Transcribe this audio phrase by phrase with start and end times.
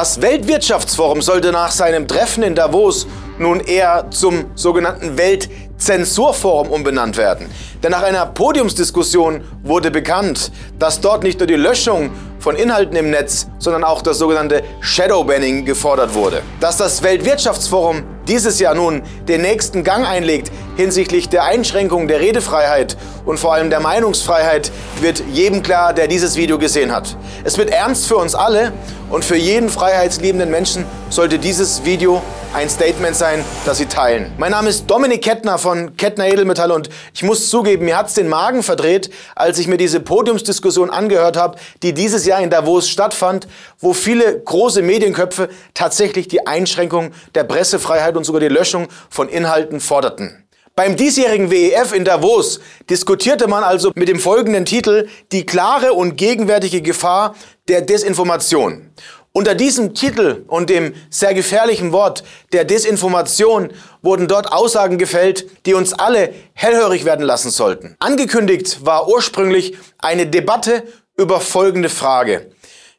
[0.00, 7.50] Das Weltwirtschaftsforum sollte nach seinem Treffen in Davos nun eher zum sogenannten Weltzensurforum umbenannt werden.
[7.82, 13.10] Denn nach einer Podiumsdiskussion wurde bekannt, dass dort nicht nur die Löschung von Inhalten im
[13.10, 16.42] Netz, sondern auch das sogenannte Shadowbanning gefordert wurde.
[16.60, 22.96] Dass das Weltwirtschaftsforum dieses Jahr nun den nächsten Gang einlegt hinsichtlich der Einschränkung der Redefreiheit
[23.24, 27.16] und vor allem der Meinungsfreiheit, wird jedem klar, der dieses Video gesehen hat.
[27.42, 28.72] Es wird ernst für uns alle
[29.10, 32.22] und für jeden freiheitsliebenden Menschen sollte dieses Video
[32.54, 34.32] ein Statement sein, das Sie teilen.
[34.38, 38.14] Mein Name ist Dominik Kettner von Kettner Edelmetall und ich muss zugeben, mir hat es
[38.14, 42.88] den Magen verdreht, als ich mir diese Podiumsdiskussion angehört habe, die dieses Jahr in Davos
[42.88, 43.48] stattfand,
[43.80, 49.80] wo viele große Medienköpfe tatsächlich die Einschränkung der Pressefreiheit und sogar die Löschung von Inhalten
[49.80, 50.44] forderten.
[50.76, 56.16] Beim diesjährigen WEF in Davos diskutierte man also mit dem folgenden Titel Die klare und
[56.16, 57.34] gegenwärtige Gefahr
[57.66, 58.92] der Desinformation.
[59.32, 63.70] Unter diesem Titel und dem sehr gefährlichen Wort der Desinformation
[64.02, 67.96] wurden dort Aussagen gefällt, die uns alle hellhörig werden lassen sollten.
[67.98, 70.84] Angekündigt war ursprünglich eine Debatte
[71.18, 72.50] über folgende Frage.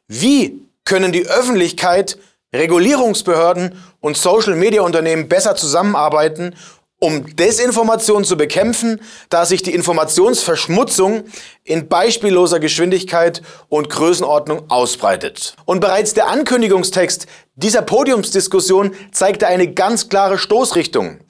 [0.06, 2.18] Wie können die Öffentlichkeit,
[2.54, 6.54] Regulierungsbehörden und Social-Media-Unternehmen besser zusammenarbeiten,
[7.00, 11.24] um Desinformation zu bekämpfen, da sich die Informationsverschmutzung
[11.64, 15.56] in beispielloser Geschwindigkeit und Größenordnung ausbreitet.
[15.64, 21.20] Und bereits der Ankündigungstext dieser Podiumsdiskussion zeigte eine ganz klare Stoßrichtung.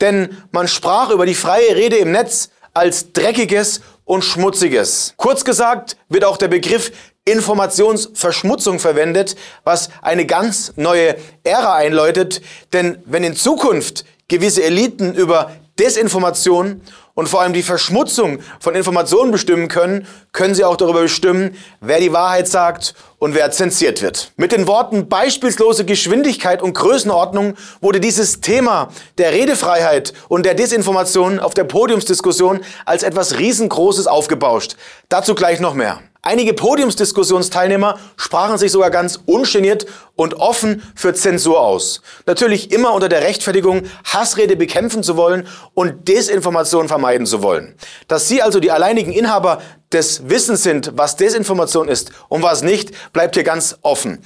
[0.00, 5.14] Denn man sprach über die freie Rede im Netz als dreckiges und schmutziges.
[5.16, 6.90] Kurz gesagt wird auch der Begriff
[7.24, 12.42] Informationsverschmutzung verwendet, was eine ganz neue Ära einläutet.
[12.72, 16.80] Denn wenn in Zukunft gewisse Eliten über Desinformation
[17.20, 22.00] und vor allem die Verschmutzung von Informationen bestimmen können, können sie auch darüber bestimmen, wer
[22.00, 24.32] die Wahrheit sagt und wer zensiert wird.
[24.38, 31.40] Mit den Worten beispielslose Geschwindigkeit und Größenordnung wurde dieses Thema der Redefreiheit und der Desinformation
[31.40, 34.76] auf der Podiumsdiskussion als etwas riesengroßes aufgebauscht.
[35.10, 36.00] Dazu gleich noch mehr.
[36.22, 39.86] Einige Podiumsdiskussionsteilnehmer sprachen sich sogar ganz ungeniert
[40.16, 42.02] und offen für Zensur aus.
[42.26, 47.74] Natürlich immer unter der Rechtfertigung, Hassrede bekämpfen zu wollen und Desinformation vermeiden zu wollen.
[48.06, 53.12] Dass sie also die alleinigen Inhaber des Wissens sind, was Desinformation ist und was nicht,
[53.14, 54.22] bleibt hier ganz offen.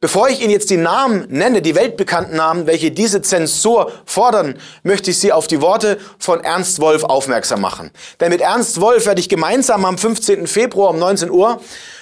[0.00, 5.10] Bevor ich Ihnen jetzt die Namen nenne, die weltbekannten Namen, welche diese Zensur fordern, möchte
[5.10, 7.90] ich Sie auf die Worte von Ernst Wolf aufmerksam machen.
[8.20, 10.46] Denn mit Ernst Wolf werde ich gemeinsam am 15.
[10.46, 11.60] Februar um 19 Uhr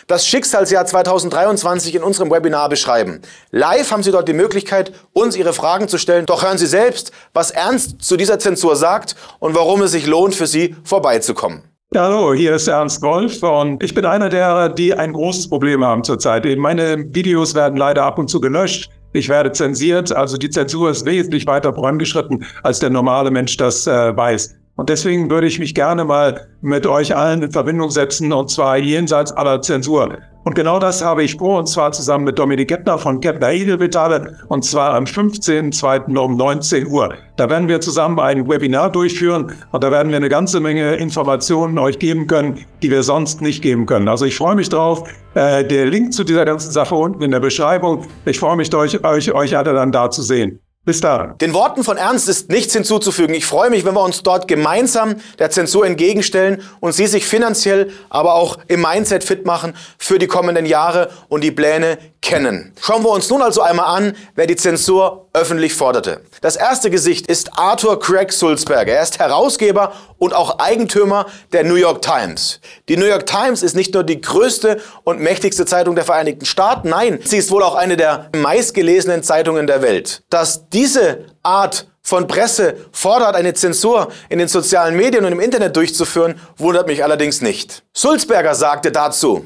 [0.09, 3.23] das Schicksalsjahr 2023 in unserem Webinar beschreiben.
[3.51, 6.27] Live haben Sie dort die Möglichkeit, uns Ihre Fragen zu stellen.
[6.27, 10.35] Doch hören Sie selbst, was Ernst zu dieser Zensur sagt und warum es sich lohnt,
[10.35, 11.63] für Sie vorbeizukommen.
[11.95, 16.03] Hallo, hier ist Ernst Wolf und ich bin einer derer, die ein großes Problem haben
[16.03, 16.45] zurzeit.
[16.59, 18.91] Meine Videos werden leider ab und zu gelöscht.
[19.13, 23.87] Ich werde zensiert, also die Zensur ist wesentlich weiter vorangeschritten, als der normale Mensch das
[23.87, 24.57] äh, weiß.
[24.77, 28.77] Und deswegen würde ich mich gerne mal mit euch allen in Verbindung setzen, und zwar
[28.77, 30.19] jenseits aller Zensur.
[30.45, 34.39] Und genau das habe ich vor, und zwar zusammen mit Dominik Gettner von Kettner Edelmetalle,
[34.49, 36.17] und zwar am 15.02.
[36.17, 37.15] um 19 Uhr.
[37.37, 41.79] Da werden wir zusammen ein Webinar durchführen und da werden wir eine ganze Menge Informationen
[41.79, 44.09] euch geben können, die wir sonst nicht geben können.
[44.09, 45.09] Also ich freue mich drauf.
[45.35, 48.07] Äh, der Link zu dieser ganzen Sache unten in der Beschreibung.
[48.25, 50.61] Ich freue mich, euch, euch, euch alle dann da zu sehen.
[50.87, 51.35] Bis da.
[51.41, 53.35] Den Worten von Ernst ist nichts hinzuzufügen.
[53.35, 57.91] Ich freue mich, wenn wir uns dort gemeinsam der Zensur entgegenstellen und Sie sich finanziell,
[58.09, 62.73] aber auch im Mindset fit machen für die kommenden Jahre und die Pläne kennen.
[62.81, 66.23] Schauen wir uns nun also einmal an, wer die Zensur öffentlich forderte.
[66.41, 68.95] Das erste Gesicht ist Arthur Craig Sulzberger.
[68.95, 72.61] Er ist Herausgeber und auch Eigentümer der New York Times.
[72.89, 76.89] Die New York Times ist nicht nur die größte und mächtigste Zeitung der Vereinigten Staaten,
[76.89, 80.23] nein, sie ist wohl auch eine der meistgelesenen Zeitungen der Welt.
[80.31, 85.77] Dass diese Art von Presse fordert, eine Zensur in den sozialen Medien und im Internet
[85.77, 87.83] durchzuführen, wundert mich allerdings nicht.
[87.93, 89.45] Sulzberger sagte dazu,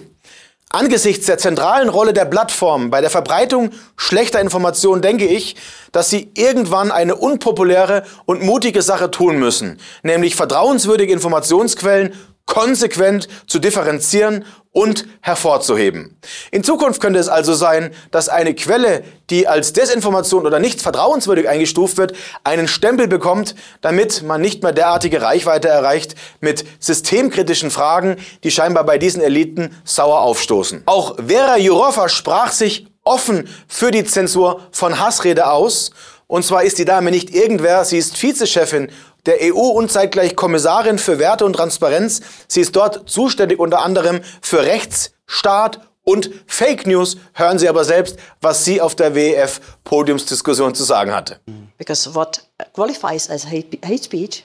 [0.72, 5.56] Angesichts der zentralen Rolle der Plattformen bei der Verbreitung schlechter Informationen denke ich,
[5.91, 12.15] dass sie irgendwann eine unpopuläre und mutige Sache tun müssen, nämlich vertrauenswürdige Informationsquellen
[12.47, 16.16] konsequent zu differenzieren und hervorzuheben.
[16.53, 21.48] In Zukunft könnte es also sein, dass eine Quelle, die als Desinformation oder nicht vertrauenswürdig
[21.48, 22.13] eingestuft wird,
[22.45, 28.84] einen Stempel bekommt, damit man nicht mehr derartige Reichweite erreicht mit systemkritischen Fragen, die scheinbar
[28.84, 30.83] bei diesen Eliten sauer aufstoßen.
[30.87, 35.91] Auch Vera Jourova sprach sich offen für die Zensur von Hassrede aus.
[36.28, 38.92] Und zwar ist die Dame nicht irgendwer, sie ist Vizechefin
[39.26, 42.20] der EU und zeitgleich Kommissarin für Werte und Transparenz.
[42.48, 47.16] Sie ist dort zuständig unter anderem für Rechtsstaat und Fake News.
[47.34, 51.40] Hören Sie aber selbst, was sie auf der WEF Podiumsdiskussion zu sagen hatte.
[51.78, 54.44] Because what qualifies as hate, hate speech,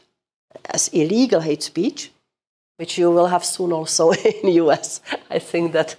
[0.69, 2.11] as illegal hate speech,
[2.77, 5.01] which you will have soon also in the US.
[5.29, 5.95] I think that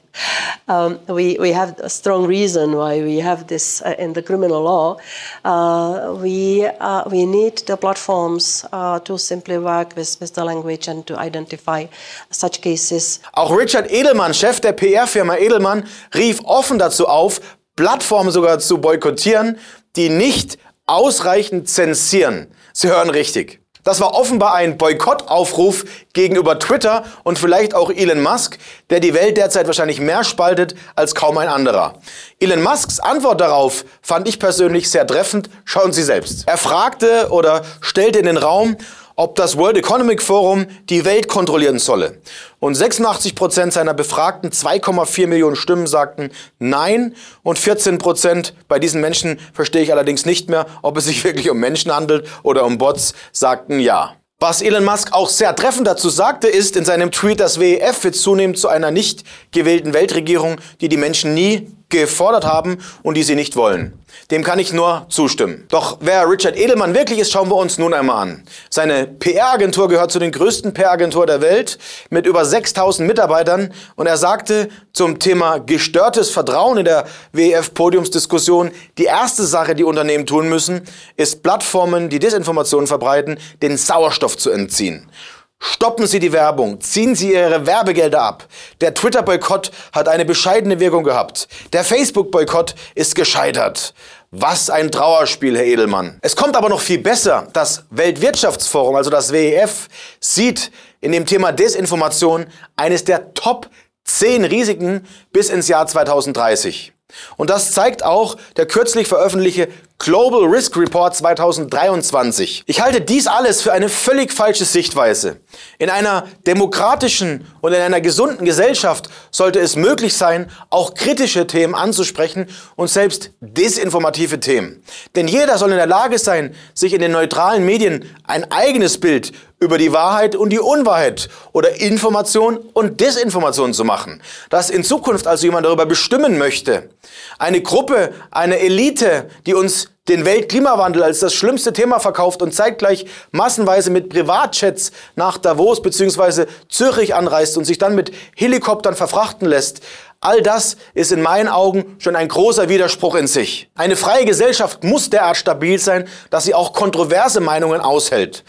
[0.69, 4.63] um, we, we have a strong reason why we have this uh, in the criminal
[4.63, 4.99] law.
[5.45, 10.87] Uh, we, uh, we need the platforms uh, to simply work with, with the language
[10.89, 11.87] and to identify
[12.31, 13.21] such cases.
[13.33, 15.85] Auch Richard Edelmann, Chef der PR-Firma Edelmann,
[16.15, 17.41] rief offen dazu auf,
[17.77, 19.59] Plattformen sogar zu boykottieren,
[19.97, 22.49] die nicht ausreichend zensieren.
[22.73, 23.61] Sie hören richtig.
[23.87, 28.59] Das war offenbar ein Boykottaufruf gegenüber Twitter und vielleicht auch Elon Musk,
[28.91, 31.95] der die Welt derzeit wahrscheinlich mehr spaltet als kaum ein anderer.
[32.41, 35.51] Elon Musks Antwort darauf fand ich persönlich sehr treffend.
[35.65, 36.49] Schauen Sie selbst.
[36.49, 38.77] Er fragte oder stellte in den Raum,
[39.17, 42.21] ob das World Economic Forum die Welt kontrollieren solle.
[42.59, 49.01] Und 86 Prozent seiner befragten 2,4 Millionen Stimmen sagten Nein und 14 Prozent, bei diesen
[49.01, 52.79] Menschen verstehe ich allerdings nicht mehr, ob es sich wirklich um Menschen handelt oder um
[52.79, 54.17] Bots, sagten Ja.
[54.39, 58.17] Was Elon Musk auch sehr treffend dazu sagte, ist in seinem Tweet, das WEF wird
[58.17, 63.37] zunehmend zu einer nicht gewählten Weltregierung, die die Menschen nie gefordert haben und die sie
[63.37, 63.93] nicht wollen.
[64.31, 65.67] Dem kann ich nur zustimmen.
[65.69, 68.43] Doch wer Richard Edelmann wirklich ist, schauen wir uns nun einmal an.
[68.71, 71.79] Seine PR-Agentur gehört zu den größten PR-Agenturen der Welt
[72.11, 79.05] mit über 6000 Mitarbeitern und er sagte zum Thema gestörtes Vertrauen in der WEF-Podiumsdiskussion, die
[79.05, 80.83] erste Sache, die Unternehmen tun müssen,
[81.17, 85.09] ist Plattformen, die Desinformationen verbreiten, den Sauerstoff zu entziehen.
[85.59, 88.47] Stoppen Sie die Werbung, ziehen Sie Ihre Werbegelder ab.
[88.81, 91.49] Der Twitter-Boykott hat eine bescheidene Wirkung gehabt.
[91.73, 93.95] Der Facebook-Boykott ist gescheitert.
[94.31, 96.19] Was ein Trauerspiel, Herr Edelmann.
[96.21, 97.49] Es kommt aber noch viel besser.
[97.55, 99.89] Das Weltwirtschaftsforum, also das WEF,
[100.21, 100.71] sieht
[101.01, 103.71] in dem Thema Desinformation eines der Top
[104.05, 106.93] 10 Risiken bis ins Jahr 2030.
[107.37, 109.69] Und das zeigt auch der kürzlich veröffentlichte
[109.99, 112.65] Global Risk Report 2023.
[112.67, 115.41] Ich halte dies alles für eine völlig falsche Sichtweise.
[115.79, 121.75] In einer demokratischen und in einer gesunden Gesellschaft sollte es möglich sein, auch kritische Themen
[121.75, 122.47] anzusprechen
[122.77, 124.83] und selbst desinformative Themen.
[125.17, 129.33] Denn jeder soll in der Lage sein, sich in den neutralen Medien ein eigenes Bild
[129.59, 134.23] über die Wahrheit und die Unwahrheit oder Information und Desinformation zu machen.
[134.51, 136.91] Dass in Zukunft also jemand darüber bestimmen möchte.
[137.39, 143.07] Eine Gruppe, eine Elite, die uns den Weltklimawandel als das schlimmste Thema verkauft und zeitgleich
[143.33, 146.47] massenweise mit Privatjets nach Davos bzw.
[146.69, 149.81] Zürich anreist und sich dann mit Helikoptern verfrachten lässt.
[150.21, 153.69] All das ist in meinen Augen schon ein großer Widerspruch in sich.
[153.75, 158.45] Eine freie Gesellschaft muss derart stabil sein, dass sie auch kontroverse Meinungen aushält.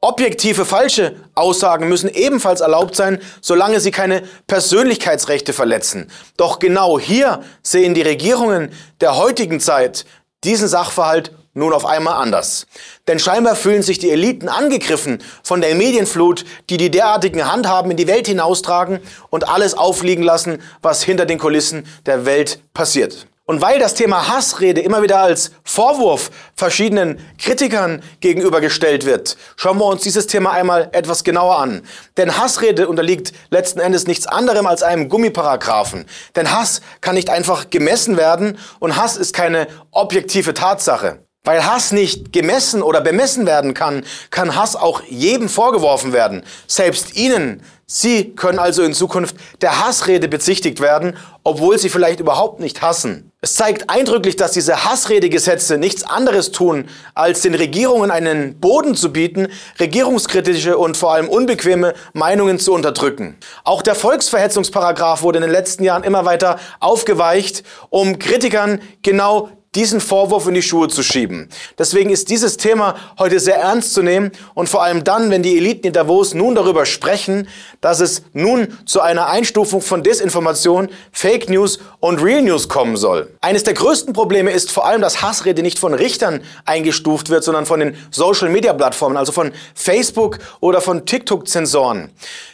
[0.00, 6.08] Objektive falsche Aussagen müssen ebenfalls erlaubt sein, solange sie keine Persönlichkeitsrechte verletzen.
[6.36, 8.70] Doch genau hier sehen die Regierungen
[9.00, 10.04] der heutigen Zeit
[10.44, 12.66] diesen Sachverhalt nun auf einmal anders.
[13.06, 17.96] Denn scheinbar fühlen sich die Eliten angegriffen von der Medienflut, die die derartigen Handhaben in
[17.96, 19.00] die Welt hinaustragen
[19.30, 23.27] und alles aufliegen lassen, was hinter den Kulissen der Welt passiert.
[23.50, 29.86] Und weil das Thema Hassrede immer wieder als Vorwurf verschiedenen Kritikern gegenübergestellt wird, schauen wir
[29.86, 31.80] uns dieses Thema einmal etwas genauer an.
[32.18, 36.04] Denn Hassrede unterliegt letzten Endes nichts anderem als einem Gummiparagraphen.
[36.36, 41.20] Denn Hass kann nicht einfach gemessen werden und Hass ist keine objektive Tatsache.
[41.42, 46.42] Weil Hass nicht gemessen oder bemessen werden kann, kann Hass auch jedem vorgeworfen werden.
[46.66, 47.62] Selbst Ihnen.
[47.86, 53.27] Sie können also in Zukunft der Hassrede bezichtigt werden, obwohl Sie vielleicht überhaupt nicht hassen.
[53.40, 59.12] Es zeigt eindrücklich, dass diese Hassredegesetze nichts anderes tun, als den Regierungen einen Boden zu
[59.12, 59.46] bieten,
[59.78, 63.38] regierungskritische und vor allem unbequeme Meinungen zu unterdrücken.
[63.62, 70.00] Auch der Volksverhetzungsparagraf wurde in den letzten Jahren immer weiter aufgeweicht, um Kritikern genau diesen
[70.00, 71.48] Vorwurf in die Schuhe zu schieben.
[71.78, 75.56] Deswegen ist dieses Thema heute sehr ernst zu nehmen und vor allem dann, wenn die
[75.56, 77.46] Eliten in Davos nun darüber sprechen,
[77.80, 83.30] dass es nun zu einer Einstufung von Desinformation, Fake News und Real News kommen soll.
[83.40, 87.64] Eines der größten Probleme ist vor allem, dass Hassrede nicht von Richtern eingestuft wird, sondern
[87.64, 92.10] von den Social Media Plattformen, also von Facebook oder von TikTok-Zensoren.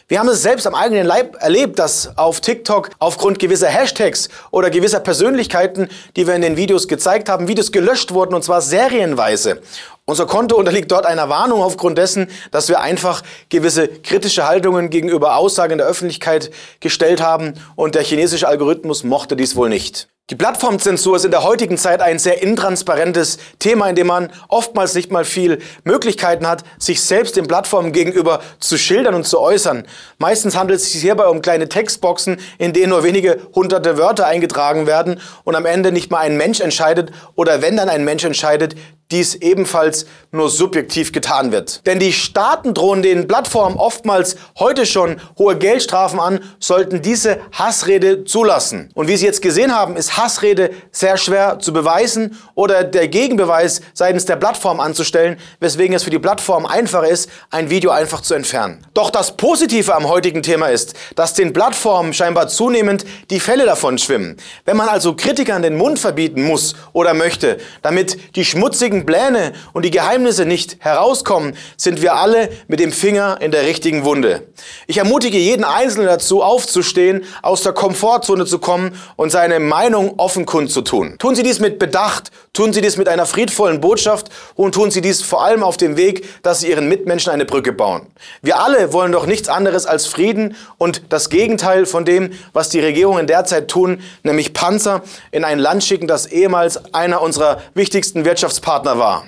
[0.07, 4.69] Wir haben es selbst am eigenen Leib erlebt, dass auf TikTok aufgrund gewisser Hashtags oder
[4.69, 9.61] gewisser Persönlichkeiten, die wir in den Videos gezeigt haben, Videos gelöscht wurden und zwar serienweise.
[10.07, 15.35] Unser Konto unterliegt dort einer Warnung aufgrund dessen, dass wir einfach gewisse kritische Haltungen gegenüber
[15.35, 20.07] Aussagen der Öffentlichkeit gestellt haben und der chinesische Algorithmus mochte dies wohl nicht.
[20.31, 24.95] Die Plattformzensur ist in der heutigen Zeit ein sehr intransparentes Thema, in dem man oftmals
[24.95, 29.85] nicht mal viel Möglichkeiten hat, sich selbst den Plattformen gegenüber zu schildern und zu äußern.
[30.17, 34.87] Meistens handelt es sich hierbei um kleine Textboxen, in denen nur wenige hunderte Wörter eingetragen
[34.87, 38.75] werden und am Ende nicht mal ein Mensch entscheidet oder wenn dann ein Mensch entscheidet,
[39.11, 41.85] dies ebenfalls nur subjektiv getan wird.
[41.85, 48.25] Denn die Staaten drohen den Plattformen oftmals heute schon hohe Geldstrafen an, sollten diese Hassrede
[48.25, 48.89] zulassen.
[48.95, 53.81] Und wie Sie jetzt gesehen haben, ist Hassrede sehr schwer zu beweisen oder der Gegenbeweis
[53.93, 58.33] seitens der Plattform anzustellen, weswegen es für die Plattform einfacher ist, ein Video einfach zu
[58.33, 58.85] entfernen.
[58.93, 63.97] Doch das Positive am heutigen Thema ist, dass den Plattformen scheinbar zunehmend die Fälle davon
[63.97, 64.37] schwimmen.
[64.65, 69.53] Wenn man also Kritikern den Mund verbieten muss oder möchte, damit die schmutzigen richtigen Pläne
[69.73, 74.47] und die Geheimnisse nicht herauskommen, sind wir alle mit dem Finger in der richtigen Wunde.
[74.87, 80.45] Ich ermutige jeden Einzelnen dazu, aufzustehen, aus der Komfortzone zu kommen und seine Meinung offen
[80.45, 81.17] kundzutun.
[81.17, 85.01] Tun Sie dies mit Bedacht, tun Sie dies mit einer friedvollen Botschaft und tun Sie
[85.01, 88.07] dies vor allem auf dem Weg, dass Sie Ihren Mitmenschen eine Brücke bauen.
[88.41, 92.79] Wir alle wollen doch nichts anderes als Frieden und das Gegenteil von dem, was die
[92.79, 98.84] Regierungen derzeit tun, nämlich Panzer in ein Land schicken, das ehemals einer unserer wichtigsten Wirtschaftspartner
[98.85, 99.27] Partner war.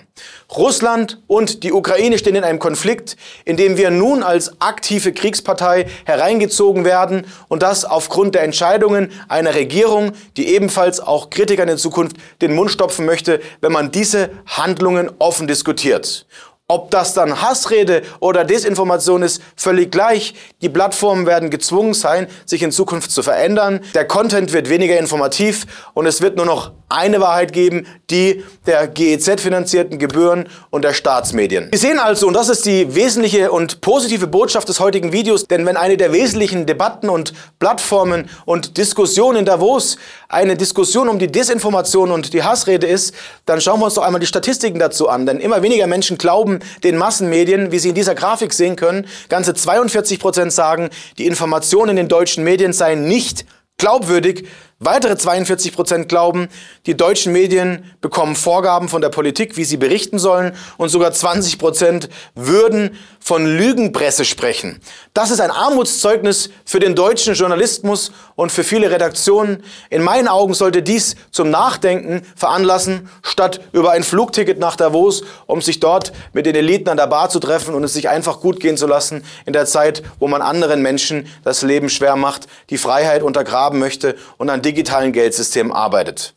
[0.55, 5.87] Russland und die Ukraine stehen in einem Konflikt, in dem wir nun als aktive Kriegspartei
[6.05, 12.17] hereingezogen werden und das aufgrund der Entscheidungen einer Regierung, die ebenfalls auch Kritikern in Zukunft
[12.41, 16.25] den Mund stopfen möchte, wenn man diese Handlungen offen diskutiert.
[16.69, 20.33] Ob das dann Hassrede oder Desinformation ist, völlig gleich.
[20.61, 23.79] Die Plattformen werden gezwungen sein, sich in Zukunft zu verändern.
[23.93, 28.87] Der Content wird weniger informativ und es wird nur noch eine Wahrheit geben, die der
[28.87, 31.67] GEZ-finanzierten Gebühren und der Staatsmedien.
[31.71, 35.65] Wir sehen also, und das ist die wesentliche und positive Botschaft des heutigen Videos, denn
[35.65, 39.97] wenn eine der wesentlichen Debatten und Plattformen und Diskussionen in Davos
[40.29, 43.13] eine Diskussion um die Desinformation und die Hassrede ist,
[43.45, 46.56] dann schauen wir uns doch einmal die Statistiken dazu an, denn immer weniger Menschen glauben
[46.83, 49.07] den Massenmedien, wie Sie in dieser Grafik sehen können.
[49.29, 53.45] Ganze 42 Prozent sagen, die Informationen in den deutschen Medien seien nicht
[53.77, 54.47] glaubwürdig.
[54.79, 56.49] Weitere 42 Prozent glauben,
[56.85, 61.57] die deutschen Medien bekommen Vorgaben von der Politik, wie sie berichten sollen, und sogar 20
[61.57, 64.79] Prozent würden von Lügenpresse sprechen.
[65.15, 69.63] Das ist ein Armutszeugnis für den deutschen Journalismus und für viele Redaktionen.
[69.89, 75.59] In meinen Augen sollte dies zum Nachdenken veranlassen, statt über ein Flugticket nach Davos, um
[75.59, 78.59] sich dort mit den Eliten an der Bar zu treffen und es sich einfach gut
[78.59, 82.77] gehen zu lassen in der Zeit, wo man anderen Menschen das Leben schwer macht, die
[82.77, 86.36] Freiheit untergraben möchte und an digitalen Geldsystemen arbeitet.